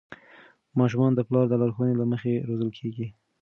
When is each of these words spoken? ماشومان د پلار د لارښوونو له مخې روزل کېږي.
ماشومان 0.79 1.11
د 1.15 1.19
پلار 1.27 1.45
د 1.49 1.53
لارښوونو 1.61 1.99
له 2.01 2.05
مخې 2.11 2.33
روزل 2.47 2.69
کېږي. 2.79 3.07